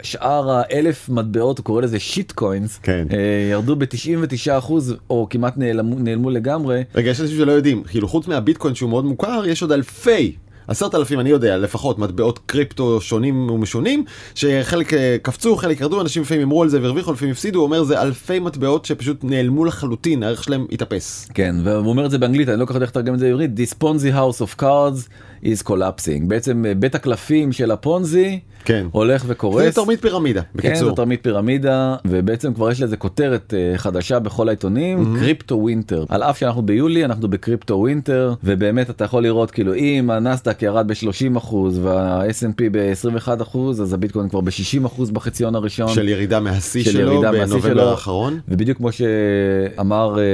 [0.00, 3.06] השאר האלף מטבעות הוא קורא לזה שיט קוינס כן.
[3.12, 4.72] אה, ירדו ב-99%
[5.10, 6.82] או כמעט נעלמו, נעלמו לגמרי.
[6.94, 10.36] רגע, יש אנשים שלא יודעים, כאילו חוץ מהביטקוין שהוא מאוד מוכר, יש עוד אלפי.
[10.68, 14.04] עשרת אלפים אני יודע לפחות מטבעות קריפטו שונים ומשונים
[14.34, 17.84] שחלק אה, קפצו חלק ירדו אנשים לפעמים אמרו על זה והרוויחו לפעמים הפסידו הוא אומר
[17.84, 21.28] זה אלפי מטבעות שפשוט נעלמו לחלוטין הערך שלהם התאפס.
[21.34, 23.26] כן והוא אומר את זה באנגלית אני לא כל כך יודע איך לתרגם את זה
[23.26, 25.08] בעברית This Ponzi house of cards
[25.44, 28.86] is collapsing בעצם אה, בית הקלפים של הפונזי כן.
[28.90, 29.64] הולך וקורס.
[29.64, 30.88] זה תרמית פירמידה כן, בקיצור.
[30.88, 36.22] זו תרמית פירמידה ובעצם כבר יש לזה כותרת אה, חדשה בכל העיתונים crypto winter על
[36.22, 40.88] אף שאנחנו ביולי אנחנו ב crypto winter ובאמת אתה יכול לראות כאילו אם הנסדק ירד
[40.88, 45.88] ב-30 אחוז וה-S&P ב-21 אחוז אז הביטקוין כבר ב-60 אחוז בחציון הראשון.
[45.88, 47.88] של ירידה מהשיא של שלו בנובמבר.
[47.88, 48.40] האחרון.
[48.48, 50.24] ובדיוק כמו שאמר אה,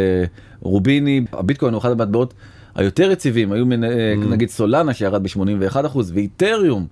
[0.61, 2.35] רוביני הביטקוין הוא אחד המטבעות
[2.75, 6.87] היותר יציבים היו מנ- אה, נגיד סולנה שירד ב-81 אחוז ואיתריום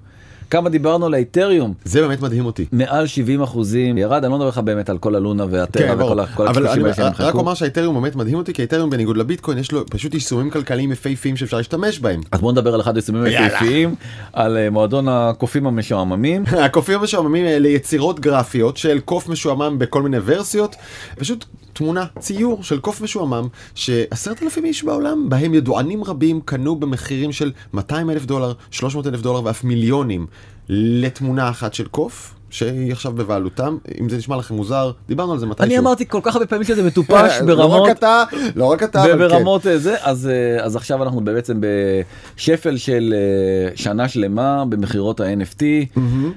[0.50, 2.64] כמה דיברנו על האיתריום זה באמת מדהים אותי.
[2.72, 6.02] מעל 70 אחוזים ירד אני לא מדבר לך באמת על כל הלונה והטרה כן.
[6.02, 7.38] וכל אבל הקשקושים האלה שהם רק נמחקו.
[7.38, 11.36] אומר שהאתריום באמת מדהים אותי כי האתריום בניגוד לביטקוין יש לו פשוט יישומים כלכליים יפהפיים
[11.36, 12.20] שאפשר להשתמש בהם.
[12.32, 13.22] אז בוא נדבר על אחד היישומים.
[13.24, 13.94] היפהפיים
[14.32, 16.44] על אה, מועדון הקופים המשועממים.
[16.64, 20.76] הקופים המשועממים האלה יצירות גרפיות של קוף משועמם בכל מיני ורסיות
[21.18, 21.44] פשוט
[21.78, 27.52] תמונה ציור של קוף משועמם שעשרת אלפים איש בעולם בהם ידוענים רבים קנו במחירים של
[27.72, 30.26] 200 אלף דולר 300 אלף דולר ואף מיליונים
[30.68, 35.46] לתמונה אחת של קוף שהיא עכשיו בבעלותם אם זה נשמע לכם מוזר דיברנו על זה
[35.46, 35.66] מתישהו.
[35.66, 38.24] אני אמרתי כל כך הרבה פעמים שזה מטופש לא ברמות רק אתה
[38.56, 39.14] לא רק אתה אבל כן.
[39.14, 45.20] וברמות אה, זה אז אה, אז עכשיו אנחנו בעצם בשפל של אה, שנה שלמה במכירות
[45.20, 45.62] ה-NFT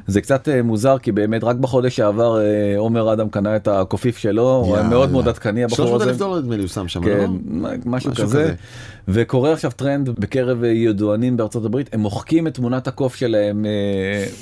[0.07, 2.39] זה קצת מוזר כי באמת רק בחודש שעבר
[2.77, 6.09] עומר אדם קנה את הקופיף שלו הוא היה מאוד מאוד עדכני הבחור 300 הזה.
[6.09, 7.69] אלף דולר נדמה לי הוא שם שם כן, לא?
[7.85, 8.23] משהו משהו כזה.
[8.23, 8.53] כזה.
[9.07, 13.65] וקורה עכשיו טרנד בקרב ידוענים בארצות הברית הם מוחקים את תמונת הקוף שלהם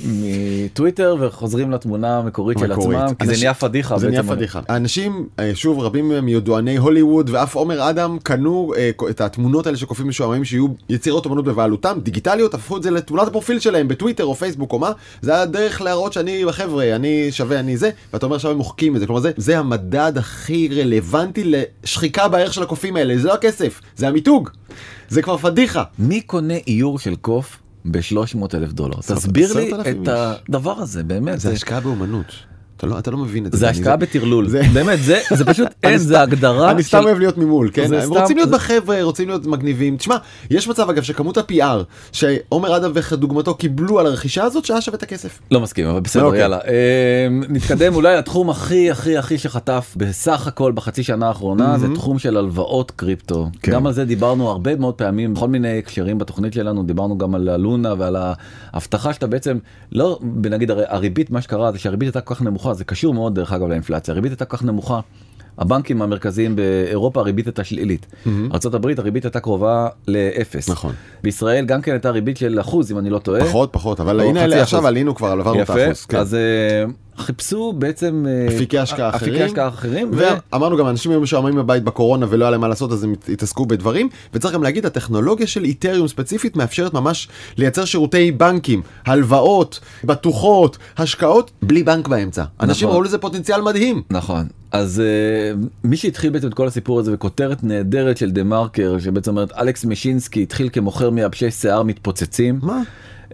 [0.06, 2.72] מטוויטר וחוזרים לתמונה המקורית של.
[2.72, 3.98] עצמם כי זה אנשים- נהיה פדיחה.
[3.98, 4.22] זה נהיה.
[4.22, 4.60] פדיחה.
[4.68, 9.76] האנשים, אה, שוב, רבים מהם ידועני הוליווד ואף עומר אדם קנו אה, את התמונות האלה
[9.78, 14.24] של קופים משועממים שיהיו יצירות אומנות בבעלותם, דיגיטליות, הפכו את זה לתמונת הפרופיל שלהם בטוויטר
[14.24, 14.92] או פייסבוק או מה,
[15.22, 18.94] זה היה דרך להראות שאני בחבר'ה, אני שווה, אני זה, ואתה אומר עכשיו הם מוחקים
[18.96, 23.34] את זה, כלומר זה, זה המדד הכי רלוונטי לשחיקה בערך של הקופים האלה, זה לא
[23.34, 24.50] הכסף, זה המיתוג,
[25.08, 25.82] זה כבר פדיחה.
[25.98, 28.14] מי קונה איור של קוף ב-300
[28.54, 28.96] אלף דולר?
[29.00, 31.40] תסביר לי את הדבר הזה באמת.
[31.40, 32.26] זה- השקעה באומנות.
[32.80, 33.58] אתה לא, אתה לא מבין את זה.
[33.58, 37.38] זה השקעה בטרלול זה- באמת זה זה פשוט אין זה הגדרה אני סתם אוהב להיות
[37.38, 37.94] ממול, כן?
[37.94, 39.96] הם סתם- רוצים להיות בחבר'ה, רוצים להיות מגניבים.
[39.96, 40.16] תשמע,
[40.50, 45.02] יש מצב אגב שכמות ה-PR שעומר אדם וכדוגמתו קיבלו על הרכישה הזאת, שהיה שווה את
[45.02, 45.38] הכסף.
[45.50, 46.40] לא מסכים אבל בסדר אוקיי.
[46.40, 51.86] יאללה אה, נתקדם אולי לתחום הכי הכי הכי שחטף בסך הכל בחצי שנה האחרונה זה
[51.94, 53.72] תחום של הלוואות קריפטו כן.
[53.72, 57.48] גם על זה דיברנו הרבה מאוד פעמים בכל מיני הקשרים בתוכנית שלנו דיברנו גם על
[57.48, 58.16] הלונה ועל
[58.72, 59.58] ההבטחה שאתה בעצם
[59.92, 63.34] לא נגיד הרי הריבית מה שקרה זה שהריבית הייתה כל כך נמוכה זה קשור מאוד
[63.34, 65.00] דרך אגב לאינפלציה הריבית הייתה כל כך נמוכה.
[65.58, 68.06] הבנקים המרכזיים באירופה הריבית הייתה שלילית.
[68.26, 70.70] ארה"ב הריבית הייתה קרובה לאפס.
[70.70, 70.94] נכון.
[71.22, 73.40] בישראל גם כן הייתה ריבית של אחוז אם אני לא טועה.
[73.40, 74.60] פחות, פחות, אבל או הנה.
[74.62, 76.04] עכשיו עלינו כבר, עברנו את האחוז.
[76.04, 76.18] כן.
[76.18, 76.84] אז אה,
[77.20, 79.32] חיפשו בעצם אה, אפיקי השקעה אחרים.
[79.32, 82.68] אפיקי השקעה אחרים, ו- ואמרנו גם אנשים היו משועממים בבית בקורונה ולא היה להם מה
[82.68, 87.28] לעשות אז הם הת- התעסקו בדברים וצריך גם להגיד הטכנולוגיה של איתריום ספציפית מאפשרת ממש
[87.56, 92.96] לייצר שירותי בנקים הלוואות בטוחות השקעות בלי בנק באמצע אנשים נכון.
[92.96, 94.02] ראו לזה פוטנציאל מדהים.
[94.10, 98.98] נכון אז אה, מי שהתחיל בעצם את כל הסיפור הזה וכותרת נהדרת של דה מרקר
[98.98, 102.58] שבעצם אומרת אלכס משינסקי התחיל כמוכר מייבשי שיער מתפוצצים.
[102.62, 102.82] מה?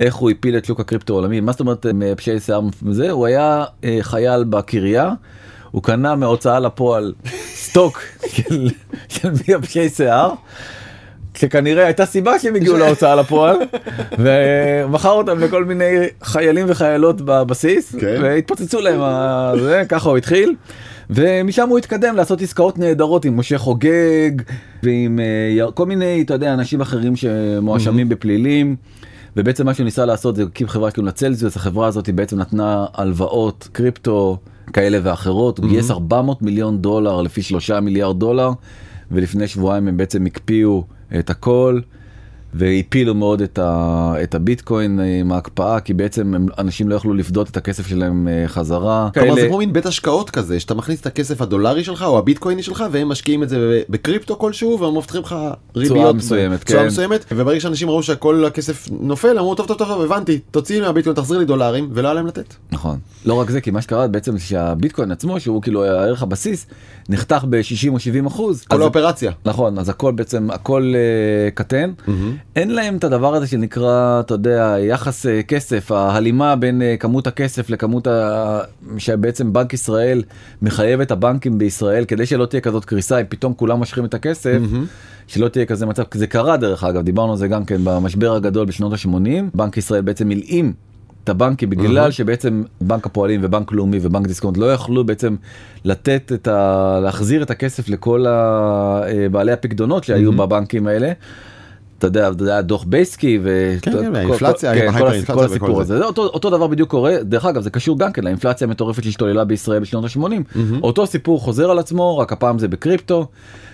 [0.00, 3.26] איך הוא הפיל את שוק הקריפטו העולמי מה זאת אומרת אה, מייבשי שיער זה הוא
[3.26, 5.10] היה אה, חייל בקריה.
[5.70, 7.12] הוא קנה מהוצאה לפועל
[7.54, 8.00] stock
[8.34, 8.68] של,
[9.08, 10.32] של מייבשי שיער.
[11.38, 13.56] שכנראה הייתה סיבה שהם הגיעו להוצאה לפועל
[14.18, 15.84] ומכר אותם לכל מיני
[16.22, 18.18] חיילים וחיילות בבסיס כן.
[18.22, 20.54] והתפוצצו להם ה- זה ככה הוא התחיל.
[21.10, 24.30] ומשם הוא התקדם לעשות עסקאות נהדרות עם משה חוגג
[24.82, 25.24] ועם אה,
[25.56, 28.76] יר- כל מיני אתה יודע אנשים אחרים שמואשמים בפלילים.
[29.36, 32.86] ובעצם מה שהוא ניסה לעשות זה הקים חברה שקוראים לה צלזיוס החברה הזאת בעצם נתנה
[32.94, 34.38] הלוואות קריפטו
[34.72, 38.50] כאלה ואחרות הוא גייס 400 מיליון דולר לפי 3 מיליארד דולר
[39.10, 40.84] ולפני שבועיים הם בעצם הקפיאו
[41.18, 41.80] את הכל
[42.58, 47.14] והפילו מאוד את, ה, את הביטקוין אה, עם ההקפאה כי בעצם הם, אנשים לא יכלו
[47.14, 49.08] לפדות את הכסף שלהם אה, חזרה.
[49.14, 52.18] כלומר זה כאלה- כמו מין בית השקעות כזה שאתה מכניס את הכסף הדולרי שלך או
[52.18, 55.34] הביטקויני שלך והם משקיעים את זה בקריפטו כלשהו והם מבטיחים לך
[55.76, 56.86] ריביות מסוימת, תשואה כן.
[56.86, 61.38] מסוימת וברגע שאנשים ראו שכל הכסף נופל אמרו טוב טוב טוב הבנתי תוציא מהביטקוין תחזיר
[61.38, 62.54] לי דולרים ולא היה להם לתת.
[62.72, 62.98] נכון.
[63.26, 66.66] לא רק זה כי מה שקרה בעצם שהביטקוין עצמו שהוא כאילו הערך הבסיס
[67.08, 68.64] נחתך ב-60 או 70 אחוז.
[68.64, 69.32] כל האופרציה.
[69.44, 71.92] נכון אז הכל בעצם הכל אה, קטן
[72.56, 77.26] אין להם את הדבר הזה שנקרא אתה יודע יחס אה, כסף ההלימה בין אה, כמות
[77.26, 78.60] הכסף לכמות ה...
[78.98, 80.22] שבעצם בנק ישראל
[80.62, 84.58] מחייב את הבנקים בישראל כדי שלא תהיה כזאת קריסה אם פתאום כולם מושכים את הכסף.
[85.26, 88.34] שלא תהיה כזה מצב כי זה קרה דרך אגב דיברנו על זה גם כן במשבר
[88.34, 89.10] הגדול בשנות ה-80
[89.54, 90.72] בנק ישראל בעצם הלאים
[91.24, 95.36] את הבנקים בגלל שבעצם בנק הפועלים ובנק לאומי ובנק דיסקונט לא יכלו בעצם
[95.84, 96.98] לתת את ה...
[97.02, 98.30] להחזיר את הכסף לכל ה-
[99.06, 101.12] אה, בעלי הפקדונות שהיו בבנקים האלה.
[101.98, 103.76] אתה יודע, זה היה דוח בייסקי ו...
[103.82, 104.32] כן, כן, כן,
[105.24, 105.80] וכל הסיפור זה.
[105.80, 105.98] הזה.
[105.98, 109.44] זה אותו, אותו דבר בדיוק קורה, דרך אגב זה קשור גם כן לאינפלציה המטורפת שהשתוללה
[109.44, 110.58] בישראל בשנות ה-80.
[110.82, 113.26] אותו סיפור חוזר על עצמו, רק הפעם זה בקריפטו.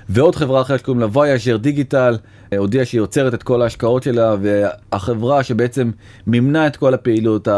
[0.09, 2.17] ועוד חברה אחרת שקוראים לה וייאז'ר דיגיטל
[2.59, 5.91] הודיעה שהיא עוצרת את כל ההשקעות שלה והחברה שבעצם
[6.27, 7.49] מימנה את כל הפעילות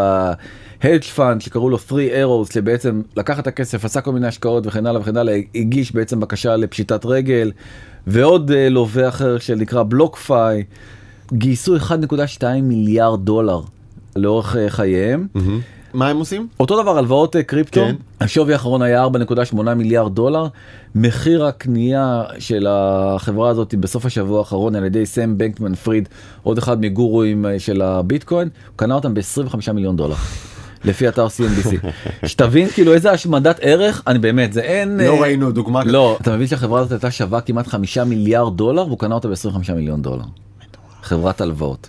[0.85, 4.87] ה-hedge fund שקראו לו 3 arrows שבעצם לקח את הכסף עשה כל מיני השקעות וכן
[4.87, 7.53] הלאה וכן הלאה הגיש בעצם בקשה לפשיטת רגל
[8.07, 10.65] ועוד אה, לווה אחר שנקרא בלוקפיי
[11.33, 13.61] גייסו 1.2 מיליארד דולר
[14.17, 15.27] לאורך אה, חייהם.
[15.95, 16.49] מה הם עושים?
[16.61, 17.95] אותו דבר הלוואות אה, קריפטו, כן.
[18.21, 20.47] השווי האחרון היה 4.8 מיליארד דולר,
[20.95, 26.09] מחיר הקנייה של החברה הזאת בסוף השבוע האחרון על ידי סם בנקמן פריד,
[26.43, 30.17] עוד אחד מגורואים אה, של הביטקוין, הוא קנה אותם ב-25 מיליון דולר.
[30.85, 31.87] לפי אתר CNBC.
[32.27, 35.01] שתבין כאילו איזה השמדת ערך, אני באמת, זה אין...
[35.01, 35.85] לא אה, ראינו דוגמה.
[35.85, 39.73] לא, אתה מבין שהחברה הזאת הייתה שווה כמעט 5 מיליארד דולר והוא קנה אותה ב-25
[39.73, 40.25] מיליון דולר.
[41.03, 41.89] חברת הלוואות.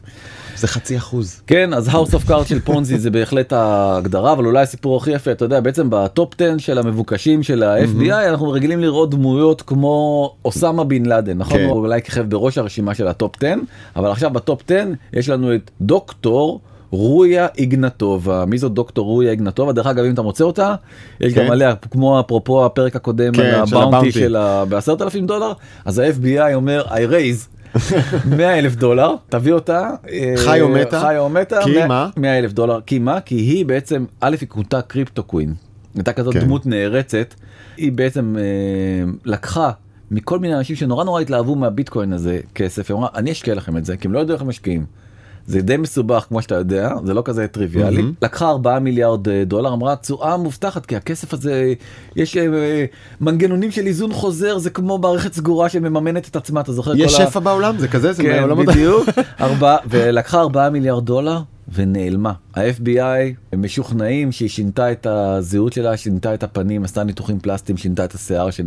[0.56, 1.42] זה חצי אחוז.
[1.48, 5.32] כן אז House of Cards של פונזי זה בהחלט ההגדרה אבל אולי הסיפור הכי יפה
[5.32, 10.36] אתה יודע בעצם ב top 10 של המבוקשים של ה-FBI אנחנו רגילים לראות דמויות כמו
[10.46, 11.66] אוסמה בן לאדן נכון כן.
[11.66, 13.54] הוא אולי כיכב בראש הרשימה של ה top 10
[13.96, 16.62] אבל עכשיו ב top 10 יש לנו את דוקטור.
[16.96, 20.76] רוז'ה איגנטובה מי זאת דוקטור רוז'ה איגנטובה דרך אגב אם אתה מוצא אותה
[21.20, 21.46] יש כן.
[21.46, 24.12] גם עליה כמו אפרופו הפרק הקודם כן, על ה bounty.
[24.12, 25.52] של ה- בעשרת אלפים דולר
[25.86, 27.56] אז ה-FBI אומר I raise
[28.38, 31.02] 100 אלף דולר תביא אותה אה, חי או מתה?
[31.02, 32.10] חי או מתה כי 100 מה?
[32.18, 35.54] 100 אלף דולר כי מה כי היא בעצם א' היא כונתה קריפטו קווין
[35.96, 36.40] הייתה כזאת כן.
[36.40, 37.34] דמות נערצת
[37.78, 38.44] היא בעצם אה,
[39.26, 39.72] לקחה
[40.12, 43.86] מכל מיני אנשים שנורא נורא התלהבו מהביטקוין הזה כסף היא אמרה אני אשקיע לכם את
[43.86, 44.86] זה כי הם לא ידעו איך הם משקיעים.
[45.48, 48.14] זה די מסובך כמו שאתה יודע זה לא כזה טריוויאלי מהמם.
[48.22, 51.74] לקחה 4 מיליארד אה, דולר אמרה תשואה מובטחת כי הכסף הזה
[52.16, 52.86] יש אה,
[53.22, 57.24] מנגנונים של איזון חוזר זה כמו מערכת סגורה שמממנת את עצמה אתה זוכר יש כל
[57.24, 59.06] ה- שפע בעולם זה כזה זה כן, בעולמות- בדיוק.
[59.42, 61.40] ארבע, ולקחה 4 מיליארד דולר
[61.74, 62.34] ונעלמה.
[62.56, 63.00] ה-FBI
[63.54, 68.14] הם משוכנעים שהיא שינתה את הזהות שלה, שינתה את הפנים, עשתה ניתוחים פלסטיים, שינתה את
[68.14, 68.62] השיער, ש...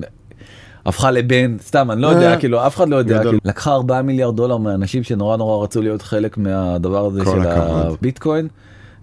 [0.88, 3.22] הפכה לבן, סתם, אני לא יודע, אה, כאילו, אף אחד לא יודע.
[3.22, 7.46] כאילו, לקחה 4 מיליארד דולר מאנשים שנורא נורא רצו להיות חלק מהדבר הזה של.
[7.46, 8.48] הביטקוין,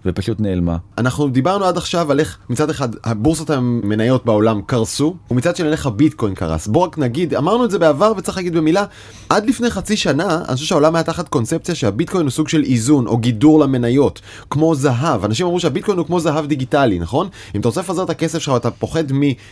[0.06, 0.78] ופשוט נעלמה.
[0.98, 5.86] אנחנו דיברנו עד עכשיו על איך מצד אחד הבורסות המניות בעולם קרסו ומצד שני איך
[5.86, 8.84] הביטקוין קרס בוא רק נגיד אמרנו את זה בעבר וצריך להגיד במילה
[9.30, 13.08] עד לפני חצי שנה אני חושב שהעולם היה תחת קונספציה שהביטקוין הוא סוג של איזון
[13.08, 17.68] או גידור למניות כמו זהב אנשים אמרו שהביטקוין הוא כמו זהב דיגיטלי נכון אם אתה
[17.68, 19.04] רוצה לפזר את הכסף שלך ואתה פוחד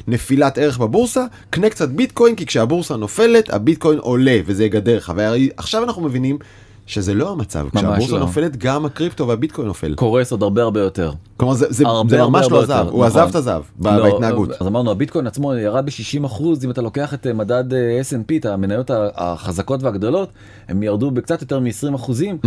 [0.07, 5.83] מנפילת ערך בבורסה קנה קצת ביטקוין כי כשהבורסה נופלת הביטקוין עולה וזה יגדר לך ועכשיו
[5.83, 6.37] אנחנו מבינים.
[6.85, 8.19] שזה לא המצב, כשהבורסה לא.
[8.19, 9.95] נופלת גם הקריפטו והביטקוין נופל.
[9.95, 11.11] קורס עוד הרבה הרבה יותר.
[11.37, 13.21] כלומר זה, זה, הרבה, זה הרבה, ממש הרבה לא יותר, הזהב, הוא נכון.
[13.21, 14.49] עזב את הזהב לא, בהתנהגות.
[14.61, 18.33] אז אמרנו הביטקוין עצמו ירד ב-60 אחוז אם אתה לוקח את אה, מדד אה, S&P
[18.39, 20.29] את המניות החזקות והגדולות
[20.67, 22.37] הם ירדו בקצת יותר מ-20 אחוזים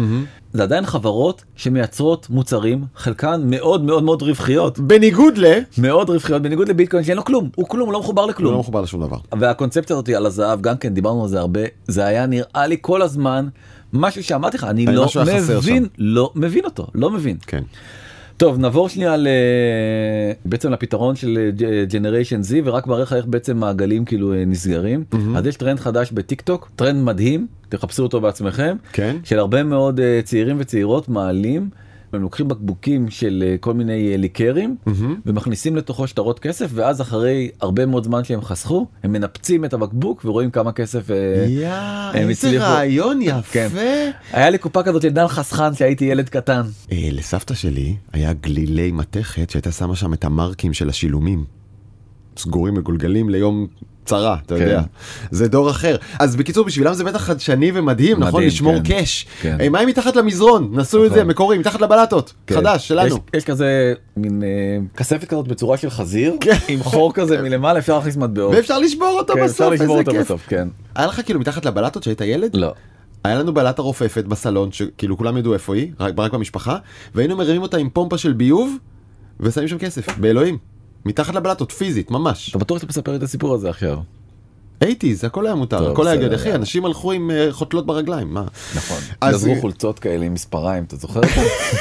[0.53, 5.59] זה עדיין חברות שמייצרות מוצרים חלקן מאוד מאוד מאוד רווחיות בניגוד ל...
[5.79, 8.59] מאוד רווחיות בניגוד לביטקוין שאין לו כלום הוא כלום הוא לא מחובר הוא לא לכלום
[8.59, 9.16] מחובר לשום דבר.
[9.38, 13.03] והקונספציה הזאת על הזהב גם כן דיברנו על זה הרבה זה היה נראה לי כל
[13.03, 13.49] הזמן
[13.92, 15.07] משהו שאמרתי לך אני לא
[15.59, 15.87] מבין.
[15.99, 17.37] לא מבין אותו לא מבין.
[17.46, 17.62] כן.
[18.37, 19.29] טוב נעבור שנייה ל...
[20.44, 21.51] בעצם לפתרון של
[21.89, 25.37] generation Z ורק מראה לך איך בעצם מעגלים כאילו אה, נסגרים מהמם.
[25.37, 29.16] אז יש טרנד חדש בטיק טוק טרנד מדהים תחפשו אותו בעצמכם כן.
[29.25, 31.70] של הרבה מאוד אה, צעירים וצעירות מעלים.
[32.12, 35.14] הם לוקחים בקבוקים של אה, כל מיני אה, ליקרים מהמם.
[35.27, 40.25] ומכניסים לתוכו שטרות כסף ואז אחרי הרבה מאוד זמן שהם חסכו הם מנפצים את הבקבוק
[40.25, 42.64] ורואים כמה כסף אה, יא, הם איזה הצליחו.
[42.64, 43.66] רעיון כן.
[43.71, 43.81] יפה.
[44.33, 46.62] היה לי קופה כזאת של דן חסכן שהייתי ילד קטן.
[46.92, 51.45] אה, לסבתא שלי היה גלילי מתכת שהייתה שמה שם את המרקים של השילומים.
[52.37, 53.66] סגורים מגולגלים ליום
[54.07, 54.62] צרה, אתה כן.
[54.62, 54.83] יודע.
[55.31, 55.97] זה דור אחר.
[56.19, 58.35] אז בקיצור, בשבילם זה בטח חדשני ומדהים, נכון?
[58.35, 58.83] מדהים, לשמור כן.
[58.83, 59.27] קאש.
[59.40, 59.57] כן.
[59.61, 60.71] אה, מה עם מתחת למזרון?
[60.73, 61.19] נסו את נכון.
[61.19, 62.33] זה, מקורי, מתחת לבלטות.
[62.47, 62.55] כן.
[62.55, 63.14] חדש, שלנו.
[63.14, 64.49] יש, יש כזה מין אה,
[64.97, 66.57] כספת כזאת בצורה של חזיר כן.
[66.69, 68.55] עם חור כזה מלמעלה אפשר להכניס מטבעות.
[68.55, 70.21] ואפשר לשבור אותו כן, בסוף, אפשר לשבור אותו כיף.
[70.21, 70.69] בסוף, כן.
[70.95, 72.57] היה לך כאילו מתחת לבלטות שהיית ילד?
[72.57, 72.73] לא.
[73.25, 76.79] היה לנו בלטה רופפת בסלון, שכאילו כולם ידעו איפה היא, רק, רק במשפחה,
[77.14, 78.77] והיינו מרימים אותה עם פומפה של ביוב,
[79.40, 80.59] ושמים שם כסף, באלוהים.
[81.07, 82.51] מתחת לבלטות, פיזית, ממש.
[82.51, 83.99] אתה בטוח שאתה מספר את הסיפור הזה עכשיו.
[84.85, 84.87] 80's,
[85.27, 86.35] הכל היה מותר, טוב, הכל היה גדול.
[86.35, 86.55] אחי.
[86.55, 88.45] אנשים הלכו עם אה, חותלות ברגליים, מה?
[88.77, 88.99] נכון.
[89.21, 91.21] אז- גזרו חולצות כאלה עם מספריים אתה זוכר?
[91.21, 91.77] את זה?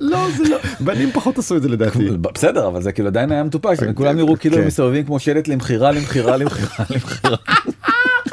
[0.00, 0.56] לא, זה לא.
[0.80, 2.08] בנים פחות עשו את זה לדעתי.
[2.34, 4.66] בסדר אבל זה כאילו עדיין היה מטופש כולם נראו כאילו כן.
[4.66, 7.36] מסתובבים כמו שלט למכירה למכירה למכירה למכירה.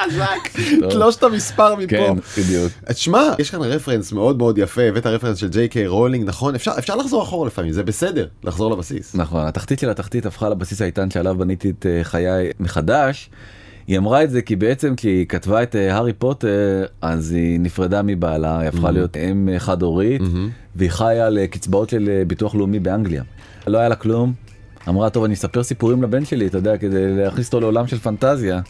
[0.06, 0.62] חזק.
[0.90, 1.88] תלוש את המספר מפה.
[1.88, 2.72] כן בדיוק.
[2.86, 6.56] תשמע, יש כאן רפרנס מאוד מאוד יפה, הבאת רפרנס של ג'יי קיי רולינג, נכון?
[6.56, 9.16] אפשר אפשר לחזור אחורה לפעמים, זה בסדר, לחזור לבסיס.
[9.16, 13.30] נכון התחתית של התחתית הפכה לבסיס האיתן שעליו בניתי את אה, חיי מחדש.
[13.88, 18.02] היא אמרה את זה כי בעצם כשהיא כתבה את אה, הארי פוטר אז היא נפרדה
[18.02, 20.22] מבעלה היא הפכה להיות אם אה, חד הורית
[20.76, 23.24] והיא חיה על קצבאות של ביטוח לאומי באנגליה.
[23.68, 24.34] לא היה לה כלום.
[24.90, 28.62] אמרה טוב אני אספר סיפורים לבן שלי אתה יודע כדי להכניס אותו לעולם של פנטזיה.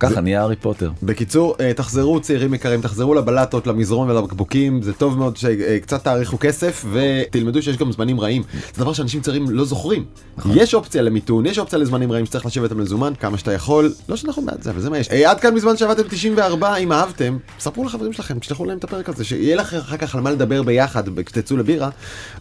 [0.00, 0.90] ככה נהיה הארי פוטר.
[1.02, 6.38] בקיצור, אה, תחזרו צעירים יקרים, תחזרו לבלטות, למזרון ולבקבוקים, זה טוב מאוד שקצת אה, תאריכו
[6.40, 8.42] כסף ותלמדו שיש גם זמנים רעים.
[8.74, 10.04] זה דבר שאנשים צעירים לא זוכרים.
[10.36, 10.52] נכון.
[10.54, 14.16] יש אופציה למיתון, יש אופציה לזמנים רעים שצריך לשבת על מזומן כמה שאתה יכול, לא
[14.16, 15.08] שאנחנו בעד זה, אבל זה מה יש.
[15.10, 19.08] אה, עד כאן בזמן שעבדתם 94, אם אהבתם, ספרו לחברים שלכם, תשלחו להם את הפרק
[19.08, 21.88] הזה, שיהיה לך אחר כך על מה לדבר ביחד, כשתצאו לבירה,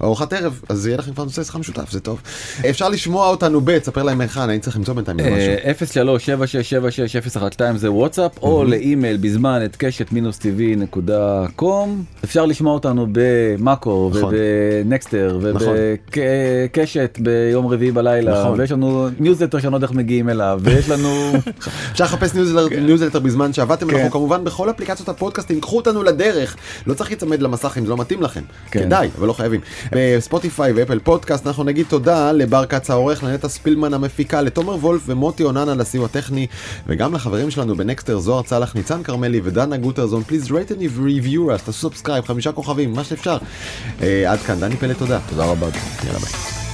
[0.02, 2.22] ארוחת ערב, אז יהיה לכם כבר נושא שיחה משותף, זה טוב.
[2.70, 5.70] אפשר לשמוע אותנו ב, תספר להם היכן, אני צריך למצוא בינתיים משהו.
[7.48, 12.04] 112 זה וואטסאפ, או לאימייל בזמן at קשת מינוס TV נקודה com.
[12.24, 14.34] אפשר לשמוע אותנו במאקו נכון.
[14.38, 15.68] ובנקסטר נכון.
[16.18, 18.60] ובקשת ביום רביעי בלילה, נכון.
[18.60, 21.34] ויש לנו ניוזלטר שאני לא יודע איך מגיעים אליו, ויש לנו...
[21.92, 22.34] אפשר לחפש
[22.82, 23.26] ניוזלטר כן.
[23.26, 24.10] בזמן שעבדתם, אנחנו כן.
[24.10, 26.56] כמובן בכל אפליקציות הפודקאסטים, קחו אותנו לדרך.
[26.88, 28.80] לא צריך להיצמד למסך אם זה לא מתאים לכם, כן.
[28.84, 29.62] כדאי, אבל לא חייבים.
[29.92, 35.44] בספוטיפיי ואפל פודקאסט אנחנו נגיד תודה לבר כץ העורך, לנטע ספילמן המפיקה, לתומר וולף ומוטי
[35.44, 36.48] אוננה לסיוע טכני
[36.88, 41.66] וגם לחבר שלנו בנקסטר, זוהר צלח, ניצן כרמלי ודנה גוטרזון, please rate and review us,
[41.66, 43.38] תעשו subscribe, חמישה כוכבים, מה שאפשר.
[44.02, 45.20] אה, עד כאן, דני פלד, תודה.
[45.30, 45.68] תודה רבה.
[46.06, 46.67] יאללה ביי.